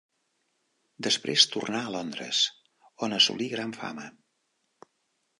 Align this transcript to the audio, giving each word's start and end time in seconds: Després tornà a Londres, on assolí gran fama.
Després 1.07 1.43
tornà 1.55 1.81
a 1.85 1.91
Londres, 1.95 2.39
on 3.07 3.13
assolí 3.19 3.49
gran 3.53 3.75
fama. 3.83 4.07